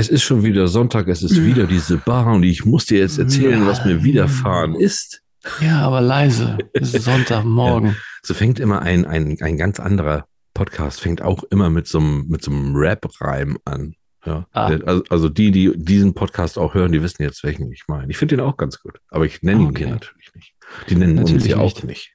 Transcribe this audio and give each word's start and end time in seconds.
Es 0.00 0.08
ist 0.08 0.22
schon 0.22 0.42
wieder 0.44 0.66
Sonntag, 0.66 1.08
es 1.08 1.22
ist 1.22 1.44
wieder 1.44 1.66
diese 1.66 1.98
Bar 1.98 2.28
und 2.28 2.42
ich 2.42 2.64
muss 2.64 2.86
dir 2.86 3.00
jetzt 3.00 3.18
erzählen, 3.18 3.66
was 3.66 3.84
mir 3.84 4.02
widerfahren 4.02 4.74
ist. 4.74 5.20
Ja, 5.60 5.82
aber 5.82 6.00
leise. 6.00 6.56
Es 6.72 6.94
ist 6.94 7.04
Sonntagmorgen. 7.04 7.90
Ja. 8.22 8.26
So 8.26 8.34
fängt 8.34 8.60
immer 8.60 8.80
ein, 8.80 9.04
ein, 9.04 9.36
ein 9.40 9.58
ganz 9.58 9.78
anderer 9.78 10.26
Podcast, 10.54 11.00
fängt 11.00 11.20
auch 11.20 11.42
immer 11.50 11.68
mit 11.68 11.86
so 11.86 11.98
einem, 11.98 12.28
mit 12.28 12.42
so 12.42 12.50
einem 12.50 12.74
Rap-Reim 12.76 13.58
an. 13.66 13.94
Ja. 14.24 14.46
Ah. 14.52 14.66
Also, 14.86 15.04
also, 15.10 15.28
die, 15.28 15.50
die 15.50 15.72
diesen 15.76 16.14
Podcast 16.14 16.58
auch 16.58 16.72
hören, 16.72 16.92
die 16.92 17.02
wissen 17.02 17.22
jetzt, 17.22 17.44
welchen 17.44 17.70
ich 17.70 17.84
meine. 17.86 18.10
Ich 18.10 18.16
finde 18.16 18.36
den 18.36 18.44
auch 18.44 18.56
ganz 18.56 18.80
gut, 18.80 19.00
aber 19.08 19.26
ich 19.26 19.42
nenne 19.42 19.64
okay. 19.64 19.68
ihn 19.68 19.76
hier 19.76 19.90
natürlich 19.90 20.34
nicht. 20.34 20.54
Die 20.88 20.96
nennen 20.96 21.14
natürlich 21.14 21.42
uns 21.42 21.46
ja 21.46 21.58
auch 21.58 21.82
nicht. 21.82 22.14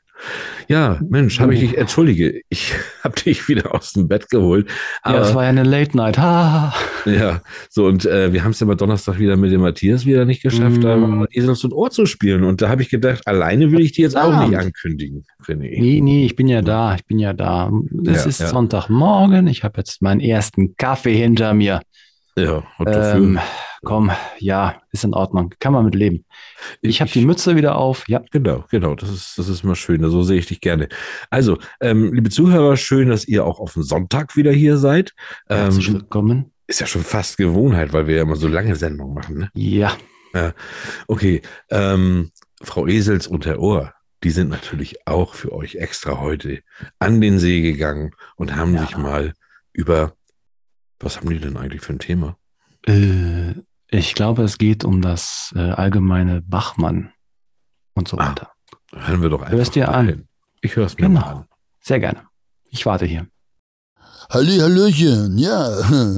Ja, 0.68 1.00
Mensch, 1.10 1.39
habe 1.39 1.54
ich 1.54 1.60
dich, 1.60 1.78
entschuldige, 1.78 2.42
ich 2.50 2.74
habe 3.04 3.16
dich 3.16 3.48
wieder 3.48 3.74
aus 3.74 3.94
dem 3.94 4.07
Bett 4.07 4.30
geholt. 4.30 4.68
Aber, 5.04 5.16
ja, 5.16 5.20
das 5.21 5.36
war 5.36 5.44
ja 5.44 5.50
eine 5.50 5.64
Late 5.64 5.96
Night. 5.96 6.18
Ha. 6.18 6.74
ja, 7.05 7.42
so 7.70 7.86
und 7.86 8.05
äh, 8.05 8.34
wir 8.34 8.43
haben 8.43 8.52
es 8.52 8.60
ja 8.60 8.66
mal 8.66 8.75
Donnerstag 8.75 9.20
wieder 9.20 9.38
mit 9.38 9.51
dem 9.51 9.61
Matthias 9.61 10.06
wieder 10.06 10.25
nicht 10.25 10.42
geschafft, 10.42 10.78
mm. 10.78 10.82
da 10.82 11.25
Esels 11.32 11.64
und 11.64 11.74
Ohr 11.74 11.92
zu 11.92 12.06
spielen. 12.06 12.43
Und 12.43 12.61
da 12.61 12.70
habe 12.70 12.82
ich 12.82 12.89
gedacht, 12.89 13.28
alleine 13.28 13.71
will 13.71 13.82
ich 13.82 13.92
die 13.92 14.01
jetzt 14.01 14.18
auch 14.18 14.48
nicht 14.48 14.57
ankündigen, 14.57 15.25
René. 15.46 15.79
Nee, 15.79 16.01
nee, 16.01 16.26
ich 16.26 16.36
bin 16.36 16.48
ja 16.48 16.62
da, 16.62 16.96
ich 16.96 17.06
bin 17.06 17.20
ja 17.20 17.34
da. 17.34 17.71
Es 18.07 18.23
ja, 18.23 18.29
ist 18.29 18.39
ja. 18.39 18.48
Sonntagmorgen, 18.48 19.48
ich 19.48 19.64
habe 19.64 19.78
jetzt 19.78 20.01
meinen 20.01 20.20
ersten 20.20 20.76
Kaffee 20.78 21.15
hinter 21.15 21.54
mir. 21.54 21.82
Ja, 22.37 22.64
ähm, 22.86 23.39
komm, 23.86 24.12
ja, 24.39 24.82
ist 24.92 25.06
in 25.06 25.14
Ordnung. 25.14 25.54
Kann 25.60 25.71
man 25.71 25.86
mit 25.86 25.96
leben. 25.96 26.26
Ich, 26.82 27.00
habe 27.00 27.12
die 27.12 27.26
Mütze 27.26 27.56
wieder 27.56 27.78
auf. 27.78 28.04
Ja. 28.10 28.21
Genau, 28.32 28.66
genau. 28.70 28.96
Das 28.96 29.10
ist, 29.10 29.38
das 29.38 29.48
ist 29.48 29.64
mal 29.64 29.76
schön. 29.76 30.04
So 30.10 30.24
sehe 30.24 30.39
ich 30.39 30.48
dich 30.48 30.60
gerne. 30.60 30.89
Also, 31.30 31.57
ähm, 31.80 32.14
liebe 32.14 32.30
Zuhörer, 32.30 32.76
schön, 32.76 33.09
dass 33.09 33.26
ihr 33.26 33.45
auch 33.45 33.59
auf 33.59 33.73
dem 33.73 33.84
Sonntag 33.84 34.36
wieder 34.36 34.52
hier 34.52 34.78
seid. 34.78 35.14
Herzlich 35.48 35.88
ähm, 35.88 35.94
willkommen. 35.94 36.52
Ist 36.67 36.81
ja 36.81 36.88
schon 36.88 37.03
fast 37.03 37.38
Gewohnheit, 37.38 37.94
weil 37.94 38.08
wir 38.08 38.17
ja 38.17 38.23
immer 38.23 38.36
so 38.36 38.50
lange 38.50 38.76
Sendungen 38.76 39.14
machen. 39.14 39.38
Ne? 39.38 39.50
Ja. 39.53 39.95
ja. 40.34 40.54
Okay. 41.08 41.42
Ähm, 41.70 42.31
Frau 42.62 42.88
Esels 42.88 43.28
und 43.28 43.46
Herr 43.46 43.59
Ohr, 43.59 43.94
die 44.24 44.31
sind 44.31 44.50
natürlich 44.50 45.08
auch 45.08 45.36
für 45.36 45.54
euch 45.54 45.76
extra 45.76 46.20
heute 46.20 46.59
an 47.00 47.22
den 47.22 47.40
See 47.40 47.62
gegangen 47.62 48.12
und 48.36 48.56
haben 48.56 48.74
ja. 48.74 48.81
sich 48.81 48.98
mal 48.98 49.34
über 49.72 50.14
was 51.00 51.18
haben 51.18 51.30
die 51.30 51.40
denn 51.40 51.58
eigentlich 51.58 51.81
für 51.81 51.94
ein 51.94 52.00
Thema? 52.00 52.38
Äh, 52.88 53.54
ich 53.89 54.16
glaube, 54.16 54.44
es 54.44 54.58
geht 54.58 54.83
um 54.83 55.02
das 55.02 55.53
äh, 55.55 55.59
allgemeine 55.59 56.41
Bachmann 56.41 57.11
und 57.94 58.08
so 58.08 58.17
ah, 58.17 58.30
weiter. 58.30 58.52
Hören 58.94 59.22
wir 59.22 59.30
doch 59.30 59.41
einfach. 59.41 59.58
Hörst 59.58 59.75
dir 59.75 59.89
an. 59.89 60.28
Ich 60.61 60.75
höre 60.75 60.86
es 60.86 60.97
mir 60.97 61.08
genau. 61.08 61.19
mal 61.19 61.28
an. 61.28 61.45
Sehr 61.81 62.00
gerne. 62.00 62.22
Ich 62.69 62.86
warte 62.86 63.06
hier. 63.06 63.28
Halli, 64.30 64.58
Hallöchen, 64.58 65.38
ja, 65.38 65.69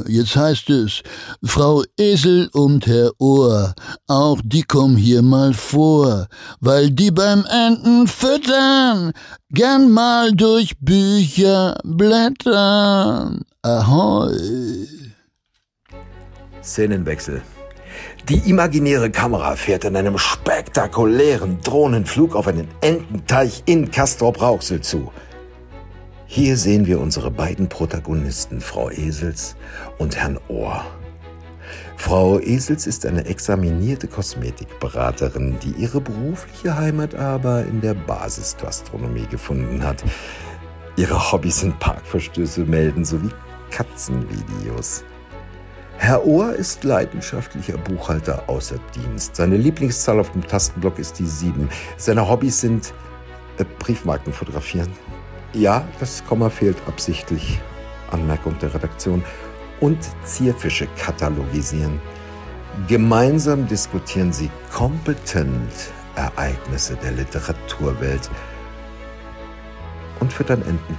jetzt 0.07 0.35
heißt 0.37 0.69
es, 0.69 1.03
Frau 1.43 1.83
Esel 1.99 2.47
und 2.53 2.87
Herr 2.87 3.11
Ohr, 3.19 3.75
auch 4.07 4.39
die 4.43 4.63
kommen 4.63 4.95
hier 4.95 5.21
mal 5.21 5.53
vor, 5.53 6.27
weil 6.61 6.89
die 6.89 7.11
beim 7.11 7.45
Enten 7.45 8.07
füttern, 8.07 9.11
gern 9.49 9.91
mal 9.91 10.31
durch 10.31 10.77
Bücher 10.79 11.77
blättern. 11.83 13.41
Ahoi. 13.61 14.87
Szenenwechsel. 16.63 17.41
Die 18.29 18.49
imaginäre 18.49 19.09
Kamera 19.09 19.55
fährt 19.55 19.85
in 19.85 19.95
einem 19.95 20.17
spektakulären 20.17 21.61
Drohnenflug 21.61 22.35
auf 22.35 22.47
einen 22.47 22.67
Ententeich 22.81 23.63
in 23.65 23.91
Castrop-Rauxel 23.91 24.81
zu. 24.81 25.11
Hier 26.25 26.57
sehen 26.57 26.85
wir 26.87 26.99
unsere 26.99 27.31
beiden 27.31 27.69
Protagonisten, 27.69 28.59
Frau 28.59 28.89
Esels 28.89 29.55
und 29.97 30.17
Herrn 30.17 30.37
Ohr. 30.49 30.83
Frau 31.95 32.39
Esels 32.39 32.85
ist 32.85 33.05
eine 33.05 33.25
examinierte 33.25 34.07
Kosmetikberaterin, 34.07 35.57
die 35.63 35.81
ihre 35.81 35.99
berufliche 35.99 36.77
Heimat 36.77 37.15
aber 37.15 37.63
in 37.63 37.81
der 37.81 37.93
Basisgastronomie 37.93 39.25
gefunden 39.27 39.83
hat. 39.83 40.03
Ihre 40.97 41.31
Hobbys 41.31 41.61
sind 41.61 41.79
Parkverstöße 41.79 42.61
melden 42.61 43.05
sowie 43.05 43.29
Katzenvideos. 43.71 45.03
Herr 45.99 46.25
Ohr 46.25 46.53
ist 46.53 46.83
leidenschaftlicher 46.83 47.77
Buchhalter 47.77 48.47
außer 48.47 48.77
Dienst. 48.95 49.35
Seine 49.35 49.57
Lieblingszahl 49.57 50.19
auf 50.19 50.31
dem 50.31 50.45
Tastenblock 50.45 50.99
ist 50.99 51.17
die 51.17 51.25
7. 51.25 51.67
Seine 51.97 52.29
Hobbys 52.29 52.61
sind 52.61 52.93
äh, 53.57 53.65
Briefmarken 53.79 54.31
fotografieren. 54.31 54.91
Ja, 55.53 55.87
das 55.99 56.23
Komma 56.25 56.49
fehlt 56.49 56.77
absichtlich. 56.87 57.59
Anmerkung 58.11 58.57
der 58.59 58.73
Redaktion. 58.73 59.23
Und 59.79 59.97
Zierfische 60.23 60.87
katalogisieren. 60.97 61.99
Gemeinsam 62.87 63.67
diskutieren 63.67 64.31
sie 64.31 64.51
kompetent 64.71 65.91
Ereignisse 66.15 66.95
der 66.97 67.11
Literaturwelt 67.11 68.29
und 70.19 70.31
füttern 70.31 70.61
Enten. 70.61 70.97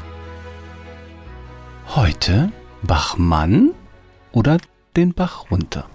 Heute 1.94 2.50
Bachmann 2.82 3.72
oder 4.32 4.58
den 4.98 5.14
Bach 5.14 5.50
runter. 5.50 5.88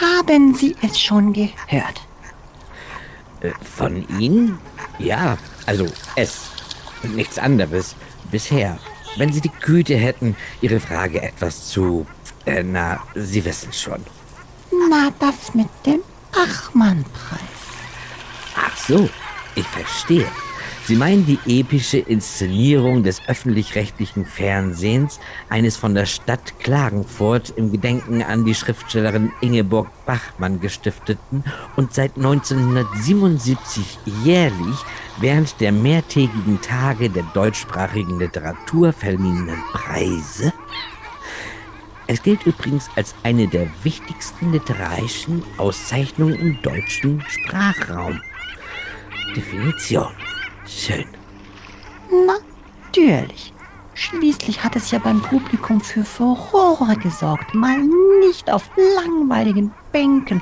Haben 0.00 0.54
Sie 0.54 0.74
es 0.82 1.00
schon 1.00 1.32
gehört? 1.32 2.00
Äh, 3.40 3.52
von 3.76 4.06
Ihnen? 4.18 4.58
Ja, 4.98 5.38
also 5.66 5.86
es. 6.16 6.50
Und 7.02 7.14
nichts 7.14 7.38
anderes. 7.38 7.94
Bisher. 8.30 8.78
Wenn 9.16 9.32
Sie 9.32 9.40
die 9.40 9.52
Güte 9.60 9.96
hätten, 9.96 10.36
Ihre 10.60 10.80
Frage 10.80 11.22
etwas 11.22 11.68
zu... 11.68 12.06
Äh, 12.44 12.62
na, 12.62 13.00
Sie 13.14 13.44
wissen 13.44 13.72
schon. 13.72 14.04
Na, 14.90 15.10
das 15.18 15.54
mit 15.54 15.68
dem 15.86 16.00
Bachmann-Preis. 16.32 17.40
Ach 18.56 18.76
so, 18.76 19.08
ich 19.54 19.66
verstehe. 19.66 20.26
Sie 20.88 20.96
meinen 20.96 21.26
die 21.26 21.38
epische 21.60 21.98
Inszenierung 21.98 23.02
des 23.02 23.20
öffentlich-rechtlichen 23.28 24.24
Fernsehens, 24.24 25.20
eines 25.50 25.76
von 25.76 25.94
der 25.94 26.06
Stadt 26.06 26.58
Klagenfurt 26.60 27.50
im 27.58 27.70
Gedenken 27.70 28.22
an 28.22 28.46
die 28.46 28.54
Schriftstellerin 28.54 29.30
Ingeborg 29.42 29.88
Bachmann 30.06 30.60
gestifteten 30.60 31.44
und 31.76 31.92
seit 31.92 32.16
1977 32.16 33.98
jährlich 34.24 34.76
während 35.20 35.60
der 35.60 35.72
mehrtägigen 35.72 36.58
Tage 36.62 37.10
der 37.10 37.24
deutschsprachigen 37.34 38.18
Literatur 38.18 38.94
verliehenen 38.94 39.62
Preise? 39.74 40.54
Es 42.06 42.22
gilt 42.22 42.46
übrigens 42.46 42.88
als 42.96 43.14
eine 43.24 43.46
der 43.46 43.68
wichtigsten 43.82 44.52
literarischen 44.52 45.42
Auszeichnungen 45.58 46.36
im 46.36 46.62
deutschen 46.62 47.22
Sprachraum. 47.28 48.22
Definition. 49.36 50.14
Schön. 50.68 51.06
Natürlich. 52.26 53.52
Schließlich 53.94 54.62
hat 54.62 54.76
es 54.76 54.90
ja 54.90 54.98
beim 54.98 55.20
Publikum 55.20 55.80
für 55.80 56.04
Furore 56.04 56.96
gesorgt, 56.96 57.54
mal 57.54 57.78
nicht 58.20 58.50
auf 58.50 58.70
langweiligen 58.76 59.72
Bänken 59.90 60.40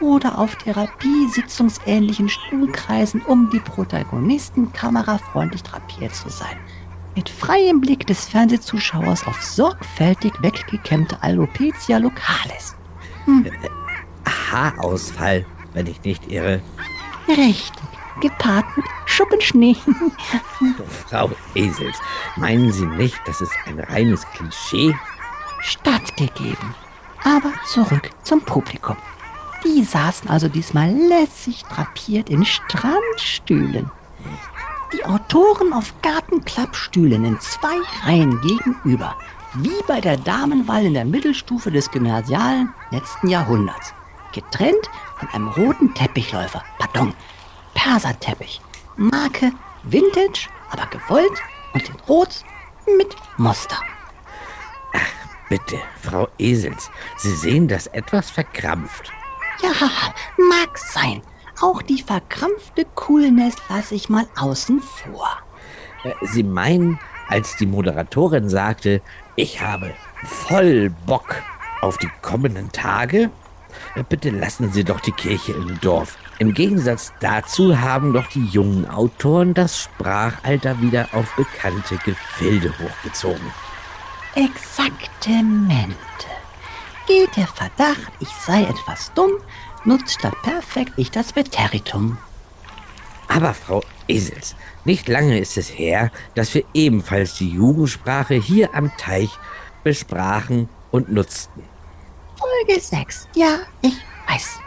oder 0.00 0.38
auf 0.38 0.56
therapiesitzungsähnlichen 0.56 2.28
Stuhlkreisen 2.28 3.22
um 3.22 3.48
die 3.50 3.60
Protagonisten 3.60 4.72
kamerafreundlich 4.72 5.62
drapiert 5.62 6.14
zu 6.14 6.30
sein. 6.30 6.56
Mit 7.14 7.28
freiem 7.28 7.80
Blick 7.80 8.06
des 8.06 8.26
Fernsehzuschauers 8.26 9.26
auf 9.26 9.40
sorgfältig 9.42 10.32
weggekämmte 10.40 11.22
Alopecia 11.22 11.98
localis. 11.98 12.76
Hm. 13.26 13.46
Haarausfall, 14.50 15.44
wenn 15.74 15.86
ich 15.86 16.02
nicht 16.02 16.30
irre. 16.30 16.60
Richtig 17.28 17.90
gepaart 18.20 18.76
mit 18.76 18.86
Schuppenschnee. 19.10 19.76
Frau 21.08 21.30
Esels, 21.54 21.98
meinen 22.36 22.72
Sie 22.72 22.86
nicht, 22.86 23.20
das 23.26 23.40
ist 23.40 23.52
ein 23.66 23.80
reines 23.80 24.24
Klischee? 24.30 24.94
Stattgegeben. 25.60 26.74
Aber 27.24 27.52
zurück 27.66 28.10
zum 28.22 28.40
Publikum. 28.40 28.96
Die 29.64 29.82
saßen 29.82 30.30
also 30.30 30.48
diesmal 30.48 30.90
lässig 30.90 31.64
drapiert 31.64 32.30
in 32.30 32.44
Strandstühlen. 32.44 33.90
Die 34.92 35.04
Autoren 35.04 35.72
auf 35.72 35.92
Gartenklappstühlen 36.02 37.24
in 37.24 37.38
zwei 37.40 37.76
Reihen 38.04 38.40
gegenüber, 38.40 39.16
wie 39.54 39.82
bei 39.86 40.00
der 40.00 40.16
Damenwahl 40.16 40.86
in 40.86 40.94
der 40.94 41.04
Mittelstufe 41.04 41.70
des 41.70 41.90
gymnasialen 41.90 42.72
letzten 42.90 43.28
Jahrhunderts. 43.28 43.92
Getrennt 44.32 44.88
von 45.18 45.28
einem 45.30 45.48
roten 45.48 45.92
Teppichläufer, 45.94 46.62
pardon, 46.78 47.12
Perserteppich. 47.74 48.60
Marke 49.00 49.50
Vintage, 49.84 50.50
aber 50.70 50.86
gewollt 50.88 51.42
und 51.72 51.88
in 51.88 51.94
Rot 52.06 52.44
mit 52.98 53.16
Muster. 53.38 53.78
Ach, 54.92 55.48
bitte, 55.48 55.78
Frau 56.02 56.28
Esels, 56.38 56.90
Sie 57.16 57.34
sehen 57.34 57.66
das 57.66 57.86
etwas 57.86 58.30
verkrampft. 58.30 59.10
Ja, 59.62 59.70
mag 60.36 60.76
sein. 60.76 61.22
Auch 61.62 61.80
die 61.80 62.02
verkrampfte 62.02 62.84
Coolness 62.94 63.54
lasse 63.70 63.94
ich 63.94 64.10
mal 64.10 64.26
außen 64.36 64.82
vor. 64.82 65.30
Äh, 66.04 66.12
Sie 66.26 66.42
meinen, 66.42 67.00
als 67.28 67.56
die 67.56 67.66
Moderatorin 67.66 68.50
sagte, 68.50 69.00
ich 69.36 69.62
habe 69.62 69.94
voll 70.24 70.90
Bock, 71.06 71.36
auf 71.80 71.96
die 71.96 72.10
kommenden 72.20 72.70
Tage? 72.70 73.30
Bitte 74.08 74.30
lassen 74.30 74.72
Sie 74.72 74.84
doch 74.84 75.00
die 75.00 75.12
Kirche 75.12 75.52
im 75.52 75.80
Dorf. 75.80 76.16
Im 76.38 76.54
Gegensatz 76.54 77.12
dazu 77.20 77.80
haben 77.80 78.12
doch 78.12 78.26
die 78.28 78.46
jungen 78.46 78.88
Autoren 78.88 79.54
das 79.54 79.78
Sprachalter 79.78 80.80
wieder 80.80 81.08
auf 81.12 81.34
bekannte 81.36 81.96
Gefilde 82.04 82.72
hochgezogen. 82.78 83.52
Exaktamente. 84.34 85.94
Geht 87.06 87.36
der 87.36 87.48
Verdacht, 87.48 88.12
ich 88.20 88.28
sei 88.28 88.62
etwas 88.62 89.12
dumm, 89.14 89.32
nutzt 89.84 90.12
statt 90.12 90.34
perfekt 90.42 90.92
ich 90.96 91.10
das 91.10 91.34
Veteritum. 91.34 92.18
Aber 93.26 93.54
Frau 93.54 93.82
Esels, 94.08 94.56
nicht 94.84 95.08
lange 95.08 95.38
ist 95.38 95.56
es 95.56 95.68
her, 95.68 96.10
dass 96.34 96.54
wir 96.54 96.64
ebenfalls 96.74 97.34
die 97.34 97.50
Jugendsprache 97.50 98.34
hier 98.34 98.74
am 98.74 98.96
Teich 98.96 99.30
besprachen 99.84 100.68
und 100.90 101.12
nutzten. 101.12 101.62
Folge 102.60 102.80
6. 102.80 103.28
Ja, 103.34 103.60
ich 103.80 103.96
weiß. 104.28 104.58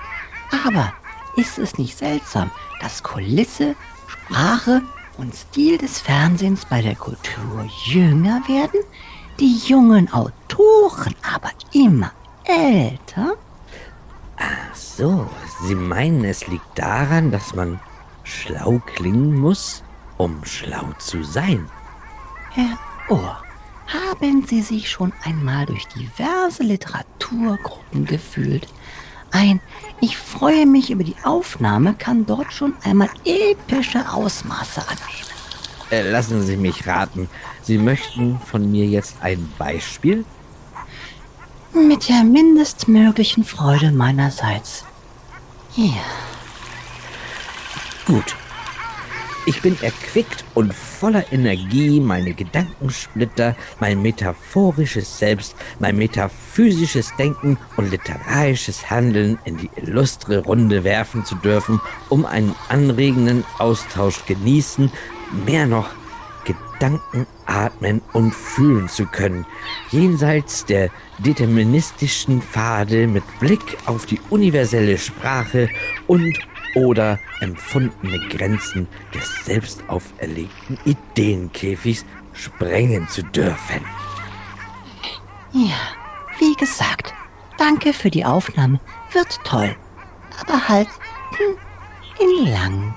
Aber 0.66 0.94
ist 1.36 1.60
es 1.60 1.78
nicht 1.78 1.98
seltsam, 1.98 2.50
dass 2.80 3.04
Kulisse, 3.04 3.76
Sprache 4.08 4.82
und 5.18 5.36
Stil 5.36 5.78
des 5.78 6.00
Fernsehens 6.00 6.66
bei 6.66 6.82
der 6.82 6.96
Kultur 6.96 7.68
jünger 7.86 8.42
werden, 8.48 8.80
die 9.40 9.58
jungen 9.68 10.12
Autoren 10.12 11.16
aber 11.22 11.52
immer 11.74 12.12
älter? 12.46 13.36
Ach 14.38 14.76
so, 14.76 15.30
Sie 15.64 15.76
meinen, 15.76 16.24
es 16.26 16.48
liegt 16.48 16.80
daran, 16.80 17.32
dass 17.32 17.54
man 17.54 17.80
schlau 18.24 18.82
klingen 18.96 19.40
muss, 19.40 19.84
um 20.18 20.44
schlau 20.46 20.94
zu 20.98 21.24
sein? 21.24 21.70
Herr 22.52 22.78
Ohr, 23.10 23.43
haben 24.14 24.46
Sie 24.46 24.62
sich 24.62 24.92
schon 24.92 25.12
einmal 25.24 25.66
durch 25.66 25.88
diverse 25.88 26.64
Literaturgruppen 26.64 28.06
gefühlt? 28.06 28.68
Ein 29.32 29.60
Ich 30.02 30.18
freue 30.18 30.68
mich 30.68 30.92
über 30.92 31.04
die 31.04 31.16
Aufnahme 31.24 31.96
kann 31.96 32.26
dort 32.26 32.54
schon 32.54 32.74
einmal 32.84 33.10
epische 33.26 34.08
Ausmaße 34.12 34.82
annehmen. 34.82 35.34
Äh, 35.90 36.12
lassen 36.12 36.44
Sie 36.44 36.58
mich 36.58 36.86
raten. 36.86 37.28
Sie 37.64 37.78
möchten 37.78 38.40
von 38.40 38.72
mir 38.72 38.86
jetzt 38.86 39.16
ein 39.22 39.52
Beispiel? 39.58 40.26
Mit 41.74 42.08
der 42.08 42.24
mindestmöglichen 42.24 43.44
Freude 43.44 43.92
meinerseits. 43.92 44.86
Ja. 45.76 46.04
Gut. 48.06 48.36
Ich 49.46 49.62
bin 49.62 49.78
erquickt 49.82 50.46
und 50.54 50.74
voller 50.74 51.34
Energie, 51.34 52.00
meine 52.00 52.34
Gedankensplitter, 52.34 53.58
mein 53.82 54.02
metaphorisches 54.02 55.20
Selbst, 55.20 55.56
mein 55.80 55.98
metaphysisches 55.98 57.14
Denken 57.18 57.58
und 57.76 57.92
literarisches 57.92 58.90
Handeln 58.90 59.38
in 59.44 59.58
die 59.58 59.70
illustre 59.76 60.40
Runde 60.40 60.86
werfen 60.86 61.26
zu 61.26 61.36
dürfen, 61.36 61.82
um 62.08 62.26
einen 62.26 62.56
anregenden 62.70 63.44
Austausch 63.60 64.24
genießen, 64.26 64.90
mehr 65.46 65.68
noch 65.68 65.90
Gedanken 66.46 67.28
atmen 67.46 68.02
und 68.14 68.34
fühlen 68.34 68.88
zu 68.88 69.06
können, 69.06 69.46
jenseits 69.92 70.64
der 70.66 70.90
deterministischen 71.18 72.42
Pfade 72.42 73.08
mit 73.08 73.24
Blick 73.40 73.78
auf 73.86 74.06
die 74.06 74.22
universelle 74.30 74.98
Sprache 74.98 75.70
und 76.08 76.34
oder 76.76 77.20
empfundene 77.40 78.20
Grenzen 78.30 78.88
des 79.14 79.46
selbst 79.46 79.84
auferlegten 79.88 80.78
Ideenkäfigs 80.86 82.06
sprengen 82.34 83.08
zu 83.08 83.24
dürfen. 83.24 83.86
Ja, 85.52 85.78
wie 86.40 86.56
gesagt, 86.56 87.14
danke 87.58 87.94
für 87.94 88.10
die 88.10 88.26
Aufnahme. 88.26 88.80
Wird 89.12 89.40
toll. 89.44 89.76
Aber 90.42 90.68
halt 90.68 90.88
hm, 91.38 91.58
in 92.20 92.52
lang. 92.52 92.96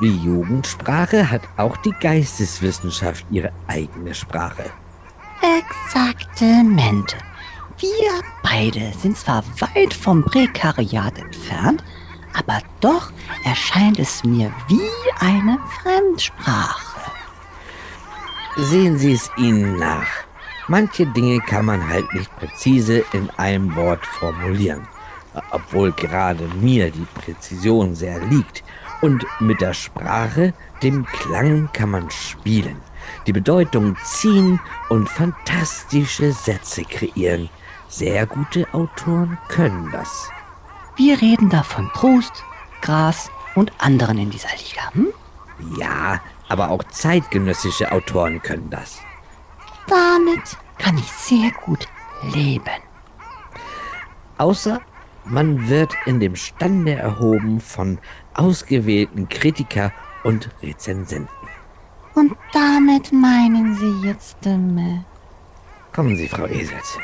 Wie 0.00 0.16
Jugendsprache 0.16 1.30
hat 1.30 1.42
auch 1.56 1.76
die 1.76 1.94
Geisteswissenschaft 2.00 3.24
ihre 3.30 3.52
eigene 3.68 4.14
Sprache. 4.14 4.64
Exaktamente. 5.42 7.16
Wir 7.78 8.10
beide 8.42 8.92
sind 8.98 9.16
zwar 9.16 9.44
weit 9.60 9.94
vom 9.94 10.24
Prekariat 10.24 11.18
entfernt, 11.18 11.84
aber 12.34 12.60
doch 12.80 13.12
erscheint 13.44 13.98
es 13.98 14.24
mir 14.24 14.52
wie 14.68 14.80
eine 15.20 15.58
Fremdsprache. 15.80 17.00
Sehen 18.56 18.98
Sie 18.98 19.12
es 19.12 19.30
Ihnen 19.36 19.78
nach. 19.78 20.08
Manche 20.68 21.06
Dinge 21.06 21.40
kann 21.40 21.64
man 21.64 21.88
halt 21.88 22.12
nicht 22.14 22.34
präzise 22.36 23.04
in 23.12 23.30
einem 23.30 23.74
Wort 23.74 24.04
formulieren, 24.06 24.86
obwohl 25.50 25.92
gerade 25.92 26.46
mir 26.60 26.90
die 26.90 27.06
Präzision 27.14 27.94
sehr 27.94 28.20
liegt. 28.26 28.62
Und 29.00 29.26
mit 29.40 29.60
der 29.60 29.74
Sprache, 29.74 30.54
dem 30.82 31.04
Klang 31.06 31.68
kann 31.72 31.90
man 31.90 32.10
spielen, 32.10 32.76
die 33.26 33.32
Bedeutung 33.32 33.96
ziehen 34.04 34.60
und 34.90 35.08
fantastische 35.08 36.32
Sätze 36.32 36.84
kreieren. 36.84 37.48
Sehr 37.88 38.26
gute 38.26 38.72
Autoren 38.72 39.38
können 39.48 39.90
das. 39.90 40.30
Wir 40.96 41.20
reden 41.20 41.48
da 41.48 41.62
von 41.62 41.90
Proust, 41.92 42.44
Gras 42.82 43.30
und 43.54 43.72
anderen 43.78 44.18
in 44.18 44.30
dieser 44.30 44.50
Liga. 44.50 44.92
Hm? 44.92 45.08
Ja, 45.78 46.20
aber 46.48 46.70
auch 46.70 46.82
zeitgenössische 46.84 47.92
Autoren 47.92 48.42
können 48.42 48.68
das. 48.70 49.00
Damit 49.86 50.56
kann 50.78 50.98
ich 50.98 51.10
sehr 51.12 51.50
gut 51.64 51.88
leben. 52.34 52.82
Außer 54.38 54.80
man 55.24 55.68
wird 55.68 55.94
in 56.04 56.20
dem 56.20 56.36
Stande 56.36 56.94
erhoben 56.94 57.60
von 57.60 57.98
ausgewählten 58.34 59.28
Kritiker 59.28 59.92
und 60.24 60.50
Rezensenten. 60.62 61.28
Und 62.14 62.36
damit 62.52 63.12
meinen 63.12 63.74
Sie 63.76 64.06
jetzt 64.06 64.36
Stimme? 64.40 65.04
Kommen 65.92 66.16
Sie, 66.16 66.28
Frau 66.28 66.46
Esels. 66.46 66.98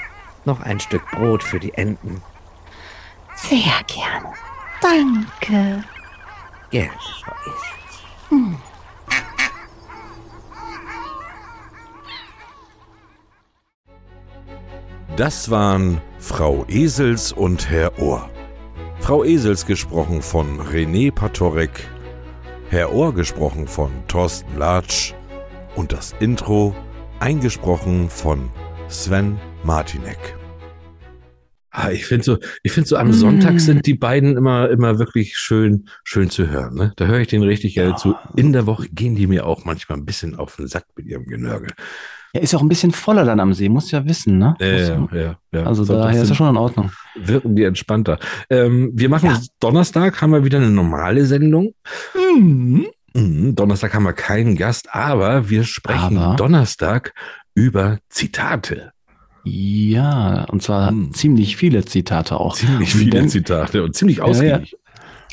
Noch 0.44 0.60
ein 0.60 0.80
Stück 0.80 1.08
Brot 1.10 1.42
für 1.42 1.60
die 1.60 1.74
Enten 1.74 2.22
sehr 3.42 3.82
gerne. 3.86 4.32
Danke. 4.80 5.84
Gerne, 6.70 6.90
Frau 7.22 7.34
Esels. 7.46 8.02
Hm. 8.28 8.56
Das 15.16 15.50
waren 15.50 16.00
Frau 16.18 16.64
Esels 16.68 17.32
und 17.32 17.68
Herr 17.70 17.98
Ohr. 17.98 18.30
Frau 19.00 19.24
Esels 19.24 19.66
gesprochen 19.66 20.22
von 20.22 20.60
René 20.60 21.10
Patorek, 21.12 21.88
Herr 22.68 22.92
Ohr 22.92 23.14
gesprochen 23.14 23.66
von 23.66 23.90
Thorsten 24.06 24.56
Latsch 24.56 25.14
und 25.74 25.92
das 25.92 26.14
Intro 26.20 26.74
eingesprochen 27.18 28.10
von 28.10 28.50
Sven 28.88 29.40
Martinek. 29.64 30.37
Ah, 31.70 31.90
ich 31.90 32.06
finde 32.06 32.24
so, 32.24 32.38
ich 32.62 32.72
finde 32.72 32.88
so 32.88 32.96
am 32.96 33.08
mm. 33.08 33.12
Sonntag 33.12 33.60
sind 33.60 33.86
die 33.86 33.94
beiden 33.94 34.36
immer, 34.36 34.70
immer 34.70 34.98
wirklich 34.98 35.36
schön, 35.36 35.88
schön 36.02 36.30
zu 36.30 36.48
hören. 36.48 36.74
Ne? 36.74 36.92
Da 36.96 37.06
höre 37.06 37.20
ich 37.20 37.28
den 37.28 37.42
richtig 37.42 37.74
ja. 37.74 37.94
zu. 37.96 38.14
In 38.36 38.52
der 38.52 38.66
Woche 38.66 38.88
gehen 38.88 39.14
die 39.14 39.26
mir 39.26 39.46
auch 39.46 39.64
manchmal 39.64 39.98
ein 39.98 40.06
bisschen 40.06 40.36
auf 40.36 40.56
den 40.56 40.66
Sack 40.66 40.86
mit 40.96 41.06
ihrem 41.06 41.26
Genörgel. 41.26 41.70
Er 42.32 42.42
ist 42.42 42.54
auch 42.54 42.60
ein 42.60 42.68
bisschen 42.68 42.90
voller 42.90 43.24
dann 43.24 43.40
am 43.40 43.54
See, 43.54 43.68
muss 43.68 43.90
ja 43.90 44.04
wissen, 44.04 44.38
ne? 44.38 44.54
Ja, 44.60 45.08
ja, 45.14 45.38
ja, 45.50 45.62
Also 45.64 45.84
so, 45.84 45.94
daher 45.94 46.22
ist 46.22 46.28
er 46.28 46.34
schon 46.34 46.50
in 46.50 46.56
Ordnung. 46.58 46.90
Wirken 47.16 47.56
die 47.56 47.64
entspannter. 47.64 48.18
Ähm, 48.50 48.90
wir 48.94 49.08
machen 49.08 49.30
ja. 49.30 49.40
Donnerstag, 49.60 50.20
haben 50.20 50.32
wir 50.32 50.44
wieder 50.44 50.58
eine 50.58 50.70
normale 50.70 51.24
Sendung. 51.24 51.74
Mhm. 52.14 52.86
Mhm. 53.14 53.54
Donnerstag 53.54 53.94
haben 53.94 54.04
wir 54.04 54.12
keinen 54.12 54.56
Gast, 54.56 54.94
aber 54.94 55.48
wir 55.48 55.64
sprechen 55.64 56.18
aber. 56.18 56.36
Donnerstag 56.36 57.14
über 57.54 57.98
Zitate. 58.10 58.92
Ja, 59.44 60.44
und 60.44 60.62
zwar 60.62 60.90
hm. 60.90 61.12
ziemlich 61.12 61.56
viele 61.56 61.84
Zitate 61.84 62.38
auch. 62.38 62.54
Ziemlich 62.54 62.94
viele 62.94 63.10
Denn, 63.10 63.28
Zitate 63.28 63.82
und 63.82 63.94
ziemlich 63.94 64.20
ausgiebig. 64.20 64.72
Ja, 64.72 64.78
ja. 64.78 64.78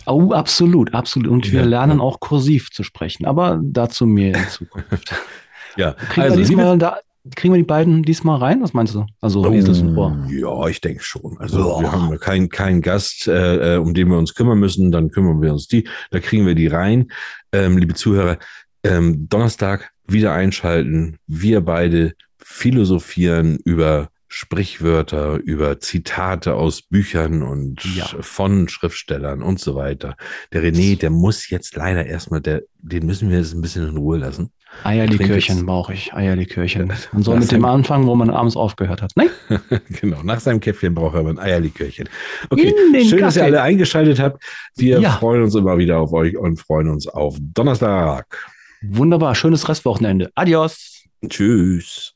Oh, 0.07 0.31
absolut, 0.31 0.93
absolut. 0.93 1.27
Und 1.29 1.51
wir 1.51 1.61
ja, 1.61 1.65
lernen 1.65 1.99
auch 1.99 2.19
kursiv 2.19 2.69
zu 2.71 2.83
sprechen, 2.83 3.25
aber 3.25 3.59
dazu 3.63 4.05
mehr 4.05 4.37
in 4.37 4.49
Zukunft. 4.49 5.15
ja, 5.77 5.93
kriegen, 5.93 6.21
also, 6.21 6.37
wir 6.37 6.45
diesmal 6.45 6.77
da, 6.77 6.99
kriegen 7.33 7.53
wir 7.53 7.57
die 7.57 7.65
beiden 7.65 8.03
diesmal 8.03 8.37
rein? 8.37 8.61
Was 8.61 8.73
meinst 8.73 8.93
du? 8.93 9.05
Also 9.21 9.43
oh, 9.43 9.51
Esels 9.51 9.79
und 9.79 9.97
Ohr. 9.97 10.15
Ja, 10.29 10.67
ich 10.67 10.79
denke 10.79 11.03
schon. 11.03 11.37
Also 11.39 11.77
oh. 11.77 11.81
wir 11.81 11.91
haben 11.91 12.17
keinen 12.19 12.49
keinen 12.49 12.81
Gast, 12.81 13.27
äh, 13.27 13.75
äh, 13.75 13.77
um 13.77 13.93
den 13.93 14.09
wir 14.09 14.17
uns 14.17 14.35
kümmern 14.35 14.59
müssen, 14.59 14.91
dann 14.91 15.09
kümmern 15.09 15.41
wir 15.41 15.51
uns 15.51 15.67
die. 15.67 15.87
Da 16.11 16.19
kriegen 16.19 16.45
wir 16.45 16.55
die 16.55 16.67
rein. 16.67 17.11
Ähm, 17.51 17.77
liebe 17.77 17.95
Zuhörer, 17.95 18.37
ähm, 18.83 19.27
Donnerstag 19.27 19.91
wieder 20.07 20.33
einschalten. 20.33 21.17
Wir 21.25 21.61
beide 21.61 22.13
philosophieren 22.39 23.57
über 23.63 24.09
Sprichwörter, 24.27 25.35
über 25.35 25.79
Zitate 25.79 26.55
aus 26.55 26.81
Büchern 26.81 27.41
und 27.41 27.85
ja. 27.95 28.05
von 28.19 28.67
Schriftstellern 28.67 29.41
und 29.41 29.59
so 29.59 29.75
weiter. 29.75 30.17
Der 30.51 30.61
René, 30.61 30.97
der 30.97 31.09
muss 31.09 31.49
jetzt 31.49 31.75
leider 31.75 32.05
erstmal, 32.05 32.41
der, 32.41 32.63
den 32.79 33.05
müssen 33.05 33.29
wir 33.29 33.37
jetzt 33.37 33.53
ein 33.53 33.61
bisschen 33.61 33.87
in 33.87 33.97
Ruhe 33.97 34.17
lassen. 34.17 34.51
Eierlikörchen 34.83 35.65
brauche 35.65 35.93
ich, 35.93 36.13
Eierlikörchen. 36.13 36.91
Man 37.13 37.23
soll 37.23 37.39
mit 37.39 37.51
dem 37.51 37.63
anfangen, 37.63 38.07
wo 38.07 38.15
man 38.15 38.29
abends 38.29 38.57
aufgehört 38.57 39.01
hat. 39.01 39.11
Nein? 39.15 39.29
genau, 40.01 40.21
nach 40.23 40.41
seinem 40.41 40.59
Käffchen 40.59 40.93
braucht 40.93 41.13
er 41.15 41.21
aber 41.21 41.29
ein 41.29 41.39
Eierlikörchen. 41.39 42.09
Okay, 42.49 42.73
schön, 42.91 42.93
Kaffee. 42.93 43.17
dass 43.21 43.35
ihr 43.37 43.43
alle 43.45 43.61
eingeschaltet 43.61 44.19
habt. 44.19 44.43
Wir 44.75 44.99
ja. 44.99 45.11
freuen 45.11 45.43
uns 45.43 45.55
immer 45.55 45.77
wieder 45.77 45.99
auf 45.99 46.11
euch 46.11 46.35
und 46.35 46.59
freuen 46.59 46.89
uns 46.89 47.07
auf 47.07 47.37
Donnerstag. 47.39 48.37
Wunderbar, 48.81 49.33
schönes 49.33 49.69
Restwochenende. 49.69 50.29
Adios. 50.35 51.05
Tschüss. 51.27 52.14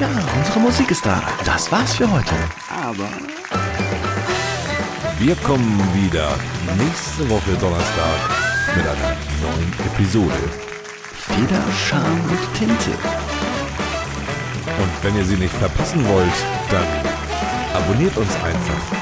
Ja, 0.00 0.08
unsere 0.34 0.60
Musik 0.60 0.90
ist 0.90 1.04
da. 1.04 1.22
Das 1.44 1.70
war's 1.70 1.94
für 1.94 2.10
heute. 2.10 2.34
Aber. 2.70 3.06
Wir 5.18 5.36
kommen 5.36 5.78
wieder 5.92 6.38
nächste 6.78 7.28
Woche 7.28 7.52
Donnerstag 7.60 8.18
mit 8.74 8.86
einer 8.86 9.14
neuen 9.42 9.72
Episode. 9.92 10.40
Feder, 11.12 11.62
Charme 11.86 12.22
und 12.30 12.58
Tinte. 12.58 12.92
Und 14.78 15.04
wenn 15.04 15.16
ihr 15.18 15.24
sie 15.26 15.36
nicht 15.36 15.54
verpassen 15.56 16.02
wollt, 16.08 16.32
dann 16.70 16.86
abonniert 17.74 18.16
uns 18.16 18.34
einfach 18.36 18.99